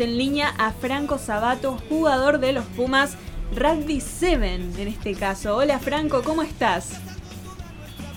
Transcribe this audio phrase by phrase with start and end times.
[0.00, 3.16] en línea a Franco Sabato, jugador de los Pumas
[3.54, 5.56] Rugby 7 en este caso.
[5.56, 7.00] Hola Franco, ¿cómo estás?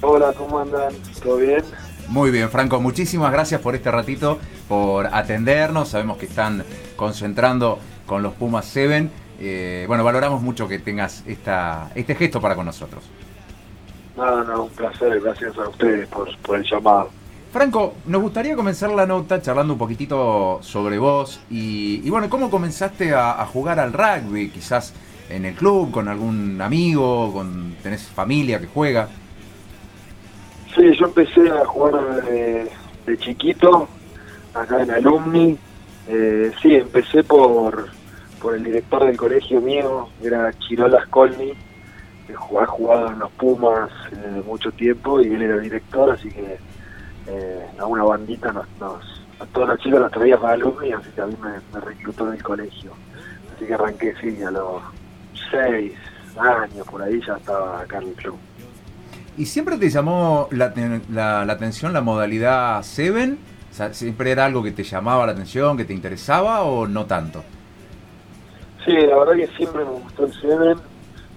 [0.02, 0.94] Hola, ¿cómo andan?
[1.22, 1.64] ¿Todo bien?
[2.08, 5.90] Muy bien, Franco, muchísimas gracias por este ratito, por atendernos.
[5.90, 6.64] Sabemos que están
[6.96, 9.10] concentrando con los Pumas 7.
[9.40, 13.04] Eh, bueno, valoramos mucho que tengas esta, este gesto para con nosotros.
[14.16, 17.10] No, no, un placer, gracias a ustedes por, por el llamado.
[17.58, 23.16] Franco, nos gustaría comenzar la nota charlando un poquitito sobre vos y, bueno, ¿cómo comenzaste
[23.16, 24.50] a, jugar al rugby?
[24.50, 24.94] Quizás
[25.28, 29.08] en el club, con algún amigo, con tenés familia que juega.
[30.76, 32.70] Sí, yo empecé a jugar de,
[33.18, 33.88] chiquito,
[34.54, 35.58] acá en Alumni.
[36.10, 37.88] Eh, sí, empecé por,
[38.40, 41.54] por el director del colegio mío, era Chirola Scolni,
[42.28, 46.60] que ha jugado en los Pumas eh, mucho tiempo y él era director, así que
[47.28, 48.66] eh, a una bandita nos,
[49.40, 52.34] a todos los chicos los traía para alumni, así que a mí me, reclutó en
[52.36, 52.92] el colegio.
[53.56, 54.82] Así que arranqué, sí, a los
[55.52, 55.94] seis
[56.38, 58.38] años por ahí ya estaba acá en el club.
[59.38, 60.74] ¿Y siempre te llamó la,
[61.10, 63.38] la, atención la modalidad Seven?
[63.92, 67.44] ¿Siempre era algo que te llamaba la atención, que te interesaba o no tanto?
[68.84, 70.78] Sí, la verdad que siempre me gustó el Seven.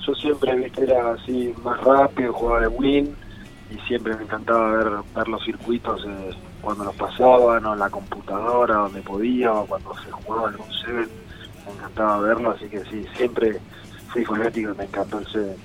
[0.07, 3.15] Yo siempre vi que era así más rápido, jugaba de win
[3.71, 7.89] y siempre me encantaba ver, ver los circuitos eh, cuando los pasaban o en la
[7.89, 11.09] computadora donde podía o cuando se jugaba algún Seven
[11.67, 13.61] me encantaba verlo así que sí siempre
[14.09, 15.57] fui fanático y me encantó el Seven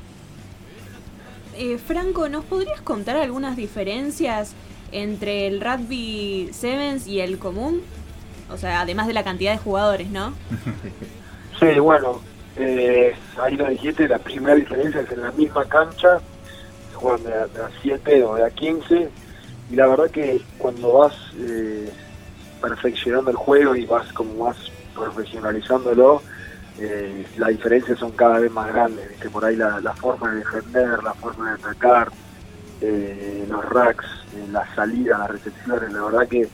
[1.58, 4.54] eh, Franco ¿nos podrías contar algunas diferencias
[4.92, 7.82] entre el rugby sevens y el común?
[8.52, 10.34] o sea además de la cantidad de jugadores ¿no?
[11.60, 12.22] sí bueno
[12.58, 16.22] eh, ahí lo dijiste la primera diferencia es en la misma cancha
[16.96, 19.10] juegan de, a 7 o de a 15
[19.70, 21.92] y la verdad que cuando vas eh,
[22.62, 24.58] perfeccionando el juego y vas como más
[24.94, 26.22] profesionalizándolo,
[26.80, 31.04] eh, las diferencias son cada vez más grandes, que por ahí la, forma de defender,
[31.04, 32.12] la forma de atacar,
[32.82, 34.06] eh, los racks,
[34.52, 36.48] la salida, las recepciones, la verdad que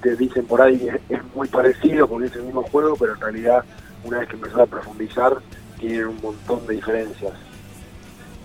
[0.00, 3.20] te dicen por ahí es, es muy parecido porque es el mismo juego, pero en
[3.20, 3.64] realidad
[4.04, 5.36] una vez que empezás a profundizar
[5.78, 7.32] tienen un montón de diferencias.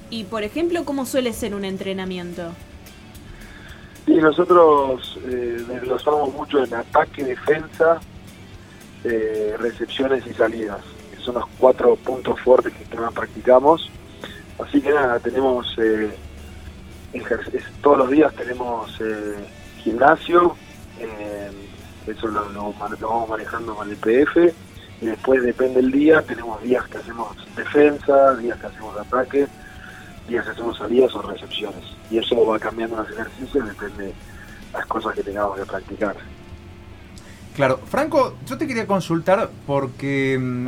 [0.09, 2.53] Y por ejemplo, ¿cómo suele ser un entrenamiento?
[4.07, 8.00] Nosotros eh, desglosamos mucho en ataque, defensa,
[9.03, 10.79] eh, recepciones y salidas.
[11.12, 13.91] Que son los cuatro puntos fuertes que más practicamos.
[14.59, 16.09] Así que nada, tenemos eh,
[17.81, 19.35] todos los días tenemos eh,
[19.84, 20.56] gimnasio,
[22.06, 24.53] eso lo, lo, vamos manejando con el PF
[25.01, 29.47] y después depende del día, tenemos días que hacemos defensa, días que hacemos ataque
[30.27, 31.83] días hacemos salidas o recepciones.
[32.09, 34.13] Y eso va cambiando los ejercicios, depende de
[34.73, 36.15] las cosas que tengamos que practicar.
[37.55, 40.67] Claro, Franco, yo te quería consultar porque mm,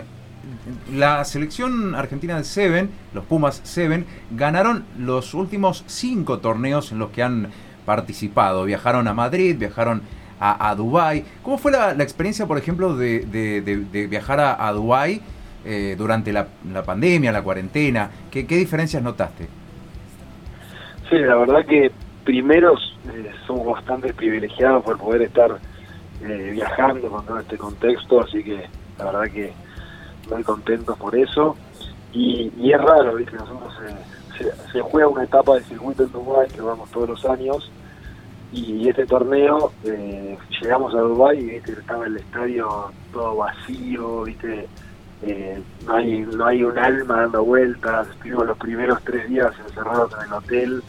[0.96, 7.12] la selección argentina de Seven, los Pumas Seven, ganaron los últimos cinco torneos en los
[7.12, 7.52] que han
[7.86, 8.66] participado.
[8.66, 10.02] Viajaron a Madrid, viajaron
[10.40, 11.26] a, a Dubái.
[11.44, 15.22] ¿Cómo fue la, experiencia, por ejemplo, de, viajar a, a Dubái?
[15.66, 16.47] Eh, durante la,
[16.86, 18.09] pandemia, la cuarentena?
[18.31, 19.47] ¿Qué, diferencias notaste?
[21.09, 21.92] Sí, la verdad que
[22.24, 22.75] primero
[23.14, 25.58] eh, somos bastante privilegiados por poder estar
[26.24, 29.52] eh, viajando con todo este contexto, así que la verdad que
[30.31, 31.58] muy contentos por eso.
[32.14, 33.36] Y, es raro, ¿viste?
[33.36, 33.74] Nosotros
[34.72, 37.70] se, juega una etapa de circuito en Dubái que vamos todos los años
[38.53, 39.74] y este torneo
[40.62, 41.74] llegamos a Dubái y ¿viste?
[41.74, 44.68] estaba el estadio todo vacío, viste
[45.22, 50.13] eh, no hay no hay un alma dando vueltas, estuvimos los primeros tres días encerrados
[50.13, 50.84] en el hotel,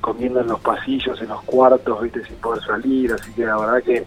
[0.00, 3.82] comiendo en los pasillos, en los cuartos, viste, sin poder salir, así que la verdad
[3.82, 4.04] que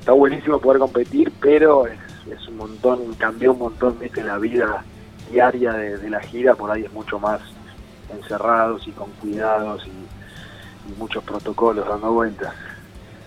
[0.00, 4.84] está buenísimo poder competir, pero es, un montón, cambió un montón, viste, la vida
[5.30, 7.40] diaria de, la gira, por ahí es mucho más
[8.12, 10.06] encerrados y con cuidados y,
[10.98, 12.54] muchos protocolos dando vueltas.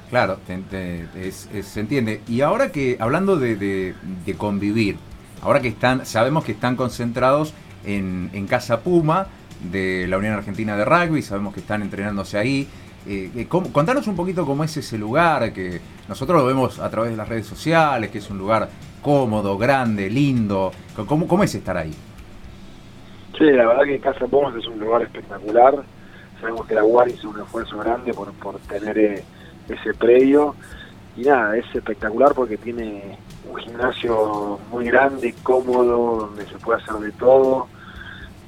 [0.10, 2.22] Claro, se entiende.
[2.26, 4.98] Y ahora que, hablando de, de convivir,
[5.42, 7.54] ahora que están, sabemos que están concentrados
[7.86, 9.28] en, Casa Puma
[9.72, 12.68] de la Unión Argentina de Rugby, sabemos que están entrenándose ahí.
[13.08, 17.12] Eh, eh contanos un poquito cómo es ese lugar, que nosotros lo vemos a través
[17.12, 18.70] de las redes sociales, que es un lugar
[19.02, 20.72] cómodo, grande, lindo.
[21.08, 21.94] ¿Cómo, es estar ahí?
[23.38, 25.76] Sí, la verdad que Casa Puma es un lugar espectacular.
[26.42, 29.24] Sabemos que la UAR hizo un esfuerzo grande por, por tener eh,
[29.68, 30.56] ese predio.
[31.18, 33.18] Y nada, es espectacular porque tiene
[33.50, 37.68] un gimnasio muy grande, cómodo, donde se puede hacer de todo.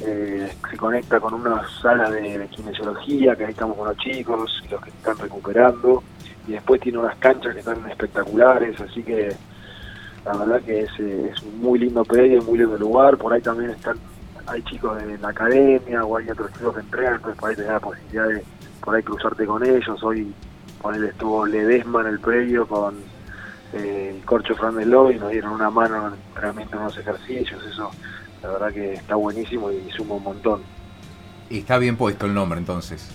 [0.01, 4.39] Eh, se conecta con una sala de, kinesiología, que ahí estamos con los chicos,
[4.69, 6.03] los que están recuperando.
[6.47, 9.35] Y después tiene unas canchas que están espectaculares, así que
[10.25, 13.41] la verdad que es, eh, es un muy lindo predio, muy lindo lugar, por ahí
[13.41, 13.97] también están
[14.47, 17.63] hay chicos de la academia o hay otros chicos que entrenan, entonces por ahí te
[17.63, 18.43] da la posibilidad de
[18.83, 20.03] por ahí cruzarte con ellos.
[20.03, 20.33] Hoy
[20.81, 22.95] con él estuvo Ledesma en el predio con
[23.73, 27.63] eh, el Corcho Frandeló y nos dieron una mano realmente en unos ejercicios.
[27.65, 27.91] Eso
[28.41, 30.61] la verdad que está buenísimo y suma un montón.
[31.49, 33.09] Y está bien puesto el nombre entonces.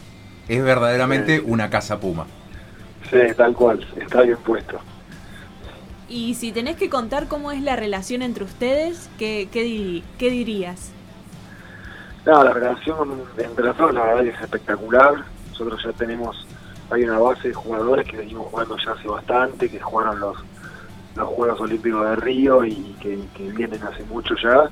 [0.49, 2.27] Es verdaderamente una casa Puma.
[3.11, 4.79] Sí, tal cual, está bien puesto.
[6.09, 10.93] Y si tenés que contar cómo es la relación entre ustedes, ¿qué, qué, qué dirías?
[12.25, 15.25] No, la relación entre nosotros la verdad es espectacular.
[15.51, 16.46] Nosotros ya tenemos,
[16.91, 20.37] hay una base de jugadores que venimos jugando ya hace bastante, que jugaron los,
[21.17, 23.19] los Juegos Olímpicos de Río y que,
[23.53, 24.71] vienen hace mucho ya.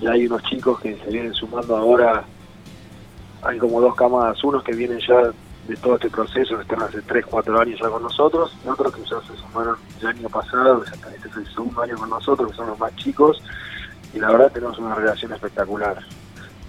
[0.00, 2.24] Y hay unos chicos que se vienen sumando ahora,
[3.42, 5.30] hay como dos camadas, unos que vienen ya
[5.68, 8.94] de todo este proceso, que están hace 3, 4 años ya con nosotros, y otros
[8.94, 12.50] que ya se sumaron el año pasado, que este es el segundo año con nosotros,
[12.50, 13.42] que son los más chicos,
[14.12, 16.04] y la verdad tenemos una relación espectacular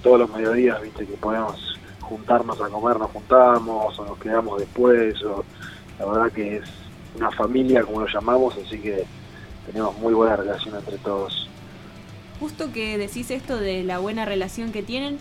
[0.02, 1.75] todos los mediodías, viste, que podemos
[2.06, 5.44] juntarnos a comer, nos juntamos, o nos quedamos después, o
[6.00, 6.64] la verdad que es
[7.18, 9.06] una familia, como lo llamamos, así que
[9.66, 11.50] tenemos muy buena relación entre todos.
[12.40, 15.18] Justo que decís esto de la buena relación que tienen,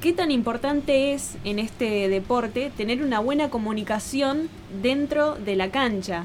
[0.00, 4.48] ¿qué tan importante es en este deporte tener una buena comunicación
[4.82, 6.24] dentro de la cancha,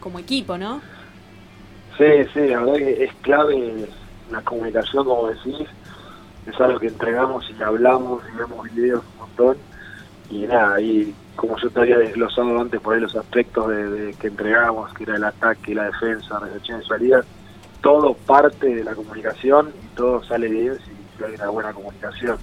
[0.00, 0.80] como equipo, no?
[1.98, 3.88] Sí, sí, la verdad que es clave
[4.30, 5.68] la comunicación, como decís,
[6.46, 9.56] es algo que entregamos y hablamos y vemos videos un montón
[10.30, 14.28] y nada, y como yo te había desglosado antes por ahí los aspectos de, que
[14.28, 17.24] entregamos, que era el ataque, la defensa, recepción de salida,
[17.82, 22.38] todo parte de la comunicación y todo sale bien si hay una buena comunicación.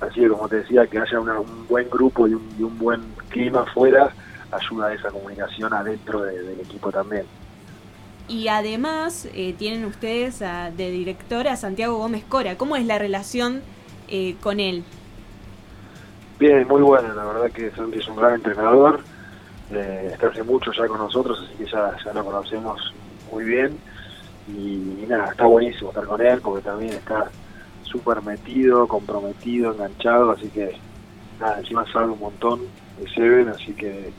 [0.00, 4.10] Así que como te decía, que haya un buen grupo y un, buen clima afuera
[4.50, 7.24] ayuda a esa comunicación adentro del equipo también.
[8.28, 12.56] Y además eh, tienen ustedes de director a Santiago Gómez Cora.
[12.56, 13.62] ¿Cómo es la relación
[14.08, 14.84] eh, con él?
[16.38, 17.14] Bien, muy buena.
[17.14, 19.00] La verdad que Santi es un gran entrenador.
[19.70, 22.92] Eh, está hace mucho ya con nosotros, así que ya, ya lo conocemos
[23.30, 23.78] muy bien.
[24.48, 27.30] Y, nada, está buenísimo estar con él porque también está
[27.84, 30.32] súper metido, comprometido, enganchado.
[30.32, 30.76] Así que
[31.40, 32.60] nada, encima sabe un montón
[32.98, 34.12] de Seven, así que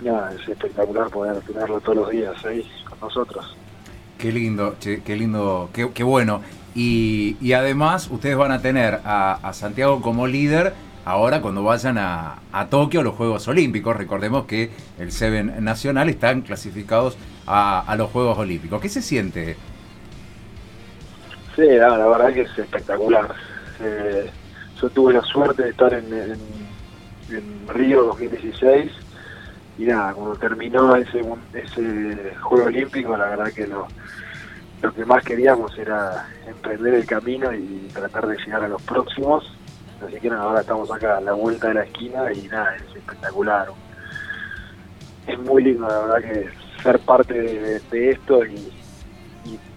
[0.00, 3.56] nada, es espectacular poder tenerlo todos los días ahí con nosotros.
[4.18, 6.42] Qué lindo, qué lindo, qué, bueno.
[6.74, 10.72] Y, y, además ustedes van a tener a, Santiago como líder
[11.04, 13.96] ahora cuando vayan a, a, Tokio a los Juegos Olímpicos.
[13.96, 18.80] Recordemos que el Seven Nacional están clasificados a, los Juegos Olímpicos.
[18.80, 19.56] ¿Qué se siente?
[21.56, 23.34] Sí, la, verdad que es espectacular.
[23.80, 24.30] Eh,
[24.80, 26.38] yo tuve la suerte de estar en, en,
[27.28, 28.92] en Río 2016
[29.78, 31.20] y nada, cuando terminó ese,
[31.54, 33.88] ese Juego Olímpico, la verdad que lo,
[34.82, 39.44] lo que más queríamos era emprender el camino y tratar de llegar a los próximos.
[40.06, 42.96] Así que nada, ahora estamos acá a la vuelta de la esquina y nada, es
[42.96, 43.68] espectacular.
[45.26, 46.48] Es muy lindo, la verdad, que
[46.82, 48.70] ser parte de, esto y,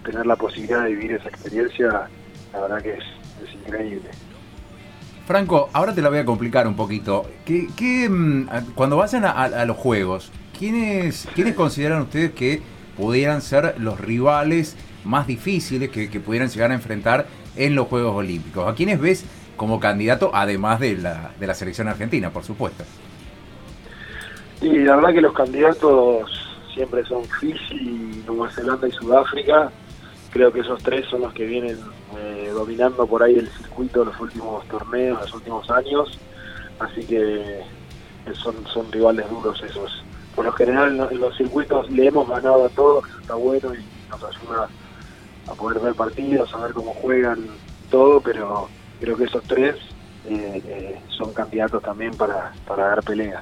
[0.03, 2.07] tener la posibilidad de vivir esa experiencia,
[2.53, 4.11] la verdad que es increíble.
[5.25, 7.25] Franco, ahora te la voy a complicar un poquito.
[7.45, 12.61] ¿Qué, mm, cuando vayan a, los juegos, ¿quiénes, ¿quiénes consideran ustedes que
[12.95, 18.67] pudieran ser los rivales más difíciles que, pudieran llegar a enfrentar en los Juegos Olímpicos?
[18.67, 19.25] ¿A quiénes ves
[19.57, 22.83] como candidato, además de la, de la selección argentina, por supuesto?
[24.61, 29.71] Y la verdad que los candidatos siempre son Fiji, Nueva Zelanda y Sudáfrica
[30.35, 31.79] creo que esos tres son los que vienen
[32.17, 36.19] eh, dominando por ahí el circuito de los últimos torneos, los últimos años,
[36.77, 37.61] así que
[38.33, 40.03] son, son rivales duros esos.
[40.35, 44.09] Por lo general en los circuitos le hemos ganado a todos, eso está bueno y
[44.09, 44.67] nos ayuda
[45.47, 47.47] a poder ver partidos, a ver cómo juegan,
[47.89, 48.67] todo, pero
[48.99, 49.77] creo que esos tres
[50.27, 53.41] eh, eh, son candidatos también para, para dar pelea.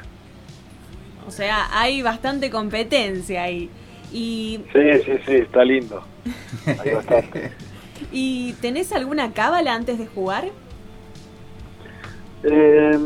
[1.27, 3.71] O sea, hay bastante competencia ahí.
[4.11, 4.59] Y...
[4.71, 6.12] Sí, sí, sí, está lindo.
[8.11, 10.45] ¿Y tenés alguna cábala antes de jugar?
[12.43, 12.97] Eh,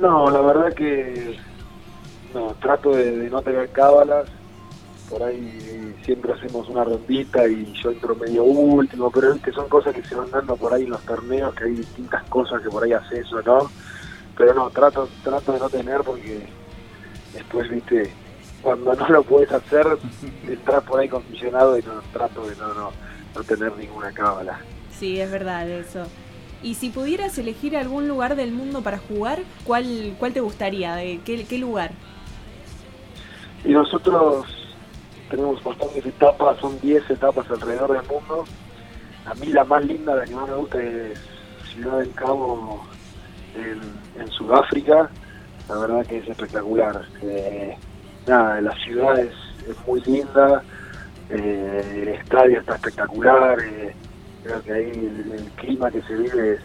[0.00, 1.38] no, la verdad que
[2.34, 4.28] no, trato de, no tener cábalas.
[5.10, 9.68] Por ahí siempre hacemos una rondita y yo entro medio último, pero es que son
[9.68, 12.68] cosas que se van dando por ahí en los torneos, que hay distintas cosas que
[12.68, 13.70] por ahí haces o no.
[14.36, 16.46] Pero no, trato, trato de no tener porque
[17.32, 18.12] después, viste,
[18.62, 19.86] cuando no lo puedes hacer,
[20.46, 22.90] entras por ahí condicionado y no trato de no, no,
[23.34, 24.60] no tener ninguna cábala.
[24.90, 26.06] Sí, es verdad eso.
[26.62, 30.96] Y si pudieras elegir algún lugar del mundo para jugar, ¿cuál, cuál te gustaría?
[30.96, 31.92] ¿De qué, qué lugar?
[33.64, 34.46] Y nosotros
[35.30, 38.44] tenemos bastantes etapas, son 10 etapas alrededor del mundo.
[39.26, 41.20] A mí la más linda, la que más me gusta es
[41.72, 42.84] Ciudad del Cabo
[43.54, 45.10] en, Sudáfrica.
[45.68, 47.06] La verdad que es espectacular.
[47.22, 47.76] Eh,
[48.28, 49.32] nada, la ciudad es,
[49.86, 50.62] muy linda,
[51.30, 53.94] eh, el estadio está espectacular, eh,
[54.42, 56.60] creo que ahí el, clima que se vive es,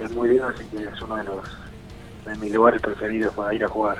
[0.00, 1.44] es muy lindo, así que es uno de los
[2.26, 3.98] de mis lugares preferidos para ir a jugar.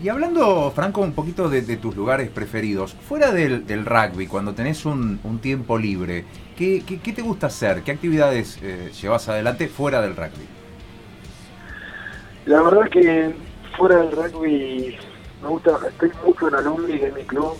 [0.00, 5.18] Y hablando, Franco, un poquito de, tus lugares preferidos, fuera del, rugby, cuando tenés un,
[5.42, 6.24] tiempo libre,
[6.56, 6.82] ¿qué,
[7.14, 7.82] te gusta hacer?
[7.82, 10.46] ¿Qué actividades eh, llevas adelante fuera del rugby?
[12.46, 13.34] La verdad que
[13.76, 14.96] fuera del rugby
[15.42, 17.54] me gusta, estoy mucho en alumni de mi club,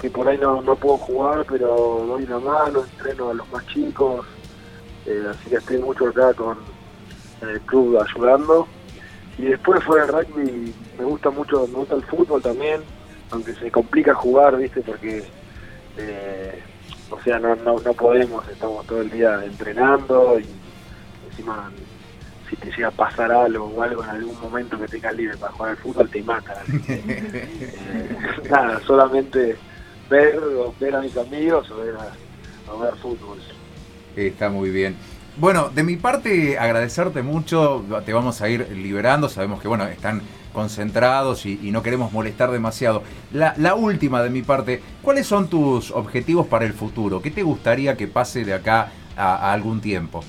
[0.00, 4.26] que por ahí no, puedo jugar, pero doy una mano, entreno a los más chicos,
[5.06, 6.58] eh, así que estoy mucho acá con
[7.42, 8.68] el club ayudando
[9.38, 12.82] y después fuera del rugby me gusta mucho, me gusta el fútbol también,
[13.30, 14.82] aunque se complica jugar, ¿viste?
[14.82, 15.24] Porque,
[15.96, 16.62] eh,
[17.10, 20.46] o sea, no, no, no podemos, estamos todo el día entrenando y
[21.30, 21.70] encima
[22.52, 25.52] si te llega a pasar algo o algo en algún momento que tengas libre para
[25.52, 26.56] jugar al fútbol te matan.
[27.94, 28.16] Eh,
[28.50, 29.56] nada, solamente
[30.10, 30.38] ver,
[30.78, 33.38] ver a mis amigos o ver, a, ver fútbol.
[34.16, 34.96] Está muy bien.
[35.36, 37.84] Bueno, de mi parte, agradecerte mucho.
[38.04, 39.28] Te vamos a ir liberando.
[39.28, 43.02] Sabemos que, bueno, están concentrados y, no queremos molestar demasiado.
[43.32, 47.22] La, última de mi parte, ¿cuáles son tus objetivos para el futuro?
[47.22, 50.22] ¿Qué te gustaría que pase de acá a, algún tiempo?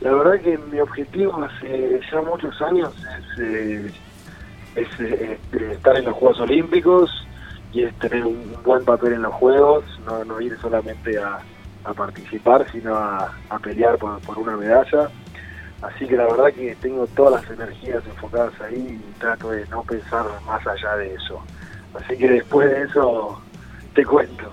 [0.00, 2.94] La verdad que mi objetivo hace ya muchos años
[3.36, 3.92] es, eh,
[4.76, 5.38] eh,
[5.72, 7.10] estar en los Juegos Olímpicos
[7.72, 9.84] y es tener un buen papel en los Juegos,
[10.26, 11.40] no ir solamente a
[11.84, 15.10] a participar, sino a, pelear por, una medalla.
[15.82, 19.82] Así que la verdad que tengo todas las energías enfocadas ahí y trato de no
[19.82, 21.42] pensar más allá de eso.
[21.94, 23.40] Así que después de eso
[23.94, 24.52] te cuento.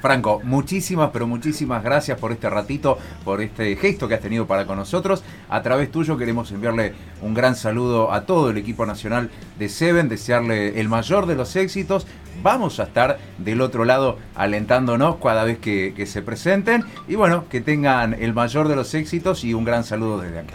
[0.00, 4.66] Franco, muchísimas, pero muchísimas gracias por este ratito, por este gesto que has tenido para
[4.66, 5.22] con nosotros.
[5.48, 10.08] A través tuyo queremos enviarle un gran saludo a todo el equipo nacional de Seven,
[10.08, 12.06] desearle el mayor de los éxitos.
[12.42, 17.60] Vamos a estar del otro lado alentándonos cada vez que, se presenten y bueno, que
[17.60, 20.54] tengan el mayor de los éxitos y un gran saludo desde acá.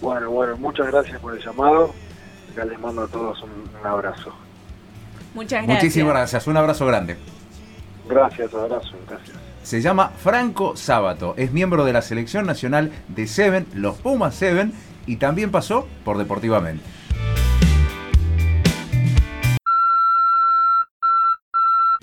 [0.00, 1.94] Bueno, bueno, muchas gracias por el llamado.
[2.54, 3.50] Ya les mando a todos un,
[3.80, 4.32] un abrazo.
[5.34, 5.84] Muchas gracias.
[5.84, 7.39] Muchísimas gracias, un abrazo grande.
[8.10, 9.36] Gracias, abrazo, gracias.
[9.62, 14.72] Se llama Franco Sábato, es miembro de la selección nacional de Seven, los Pumas Seven,
[15.06, 16.82] y también pasó por Deportivamente.